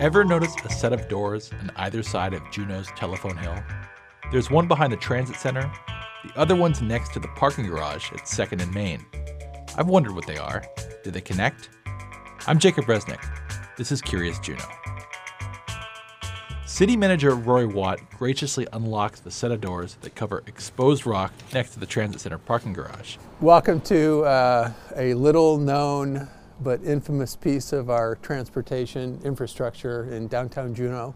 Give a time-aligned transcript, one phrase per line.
[0.00, 3.60] Ever notice a set of doors on either side of Juneau's Telephone Hill?
[4.30, 5.68] There's one behind the transit center,
[6.22, 9.04] the other one's next to the parking garage at 2nd and Main.
[9.76, 10.62] I've wondered what they are.
[11.02, 11.70] Do they connect?
[12.46, 13.18] I'm Jacob Resnick.
[13.76, 14.62] This is Curious Juneau.
[16.64, 21.70] City Manager Rorie Watt graciously unlocks the set of doors that cover exposed rock next
[21.70, 23.16] to the Transit Center parking garage.
[23.40, 26.28] Welcome to uh, a little known
[26.60, 31.14] but infamous piece of our transportation infrastructure in downtown Juneau.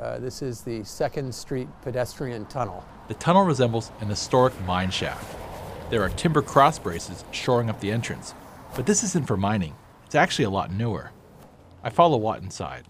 [0.00, 2.84] Uh, this is the Second Street pedestrian tunnel.
[3.08, 5.36] The tunnel resembles an historic mine shaft.
[5.90, 8.34] There are timber cross braces shoring up the entrance,
[8.74, 9.74] but this isn't for mining.
[10.06, 11.10] It's actually a lot newer.
[11.84, 12.84] I follow Watt inside.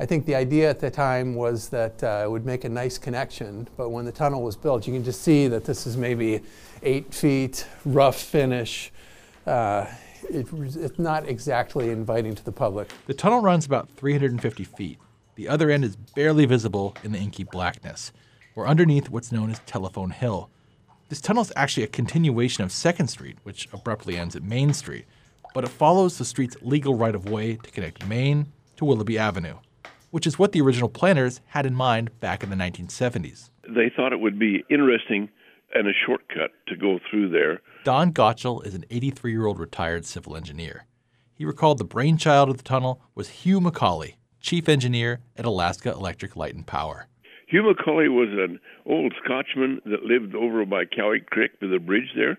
[0.00, 2.98] I think the idea at the time was that uh, it would make a nice
[2.98, 6.40] connection, but when the tunnel was built, you can just see that this is maybe
[6.82, 8.92] eight feet, rough finish.
[9.44, 9.86] Uh,
[10.28, 12.90] it, it's not exactly inviting to the public.
[13.06, 14.98] The tunnel runs about 350 feet.
[15.36, 18.12] The other end is barely visible in the inky blackness.
[18.54, 20.50] We're underneath what's known as Telephone Hill.
[21.08, 25.06] This tunnel is actually a continuation of 2nd Street, which abruptly ends at Main Street,
[25.54, 29.56] but it follows the street's legal right of way to connect Main to Willoughby Avenue
[30.10, 33.50] which is what the original planners had in mind back in the 1970s.
[33.68, 35.28] They thought it would be interesting
[35.74, 37.60] and a shortcut to go through there.
[37.88, 40.84] Don Gottschall is an 83 year old retired civil engineer.
[41.32, 46.36] He recalled the brainchild of the tunnel was Hugh McCauley, chief engineer at Alaska Electric
[46.36, 47.06] Light and Power.
[47.46, 52.12] Hugh McCauley was an old Scotchman that lived over by Cowee Creek by the bridge
[52.14, 52.36] there,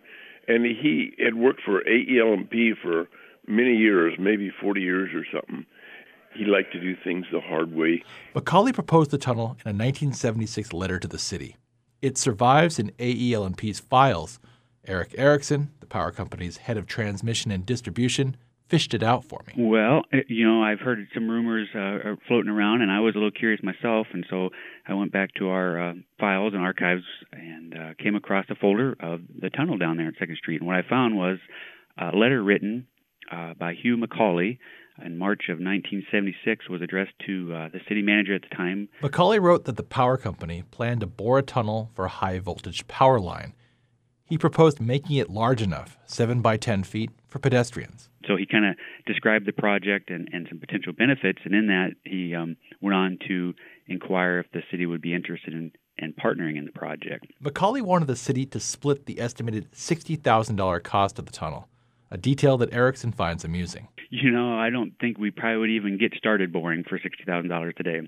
[0.47, 3.07] and he had worked for AEL&P for
[3.47, 5.65] many years, maybe 40 years or something
[6.35, 8.03] he liked to do things the hard way.
[8.35, 11.55] McCauley proposed the tunnel in a 1976 letter to the city.
[12.03, 14.39] It survives in AEL&P's files.
[14.89, 18.35] Eric Erickson, the power company's head of transmission and distribution,
[18.67, 19.53] fished it out for me.
[19.57, 23.19] Well, eh, you know, I've heard some rumors uh, floating around, and I was a
[23.19, 24.49] little curious myself, and so
[24.87, 28.95] I went back to our uh, files and archives and uh, came across a folder
[28.99, 30.59] of the tunnel down there at Second Street.
[30.59, 31.37] And what I found was
[31.97, 32.87] a letter written
[33.31, 34.57] uh, by Hugh McCauley
[35.05, 38.89] in March of 1976 was addressed to uh, the city manager at the time.
[39.01, 42.87] McCauley wrote that the power company planned to bore a tunnel for a high voltage
[42.87, 43.53] power line.
[44.29, 48.09] He proposed making it large enough, 7 by 10 feet, for pedestrians.
[48.27, 48.75] So he kind of
[49.07, 53.17] described the project and, and some potential benefits, and in that he um, went on
[53.27, 53.55] to
[53.87, 57.25] inquire if the city would be interested in, in partnering in the project.
[57.43, 61.67] McCauley wanted the city to split the estimated $60,000 cost of the tunnel
[62.11, 63.87] a detail that Erickson finds amusing.
[64.09, 68.01] You know, I don't think we probably would even get started boring for $60,000 today.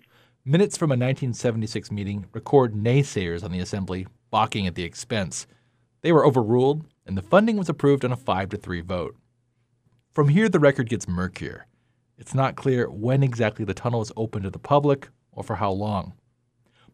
[0.43, 5.45] Minutes from a 1976 meeting record naysayers on the assembly balking at the expense.
[6.01, 9.15] They were overruled, and the funding was approved on a 5 to 3 vote.
[10.11, 11.67] From here, the record gets murkier.
[12.17, 15.71] It's not clear when exactly the tunnel was open to the public or for how
[15.71, 16.13] long.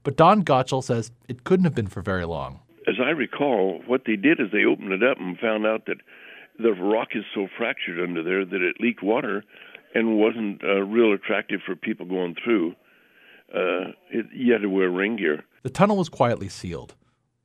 [0.03, 2.59] But Don Gottschall says it couldn't have been for very long.
[2.87, 5.97] As I recall, what they did is they opened it up and found out that
[6.59, 9.43] the rock is so fractured under there that it leaked water
[9.93, 12.73] and wasn't uh, real attractive for people going through.
[13.53, 15.43] Uh, it, you had to wear rain gear.
[15.63, 16.95] The tunnel was quietly sealed.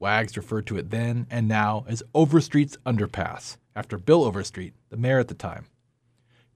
[0.02, 5.20] Wags referred to it then and now as Overstreet's Underpass, after Bill Overstreet, the mayor
[5.20, 5.66] at the time.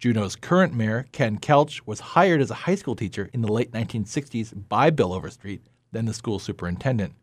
[0.01, 3.71] Juneau's current mayor, Ken Koelsch, was hired as a high school teacher in the late
[3.71, 5.63] 1960s by Bill Overstreet,
[5.93, 7.15] then the school superintendent.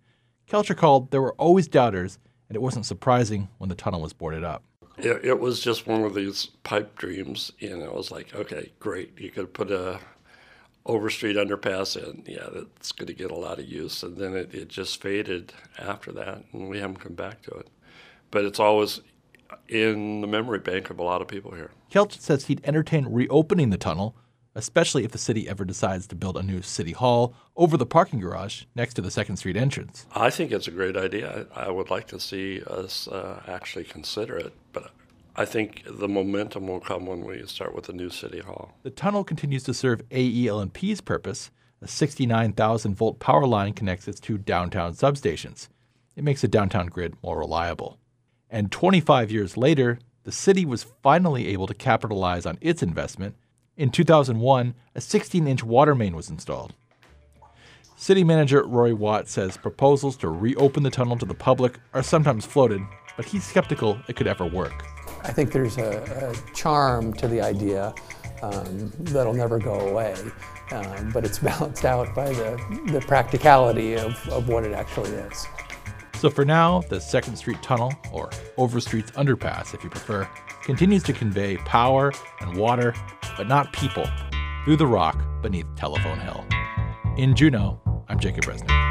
[0.48, 2.18] Koelsch recalled there were always doubters,
[2.48, 4.64] and it wasn't surprising when the tunnel was boarded up
[4.98, 7.52] it, it was just one of these pipe dreams.
[7.62, 9.20] Know, it was like, okay, great.
[9.20, 10.00] You could put a
[10.86, 14.04] Overstreet underpass and Yeah, that's going to get a lot of use.
[14.04, 17.70] And then it, it just faded after that, and we haven't come back to it.
[18.32, 19.02] But it's always
[19.68, 21.72] in the memory bank of a lot of people here.
[21.92, 24.16] Koelsch says he'd entertain reopening the tunnel,
[24.56, 28.20] especially if the city ever decides to build a new city hall over the parking
[28.20, 30.06] garage next to the Second Street entrance.
[30.14, 31.48] I think it's a great idea.
[31.56, 34.92] I, I would like to see us uh, actually consider it, but
[35.36, 38.74] I think the momentum will come when we start with the new city hall.
[38.84, 41.50] The tunnel continues to serve AEL&P's purpose.
[41.82, 45.70] A 69,000 volt power line connects its two downtown substations.
[46.16, 47.98] It makes the downtown grid more reliable.
[48.50, 53.36] And 25 years later, the city was finally able to capitalize on its investment.
[53.76, 56.74] In 2001, a 16 inch water main was installed.
[57.96, 62.46] City manager Rorie Watt says proposals to reopen the tunnel to the public are sometimes
[62.46, 62.82] floated,
[63.18, 64.86] but he's skeptical it could ever work.
[65.24, 67.94] I think there's a, a charm to the idea
[68.42, 70.16] um, that'll never go away,
[70.72, 72.60] um, but it's balanced out by the,
[72.92, 75.48] the practicality of, of what it actually is.
[76.20, 80.28] So for now, the Second Street Tunnel, or Overstreet's Underpass if you prefer,
[80.64, 82.94] continues to convey power and water,
[83.36, 84.08] but not people,
[84.64, 86.46] through the rock beneath Telephone Hill.
[87.18, 88.83] In Juneau, I'm Jacob Resnick.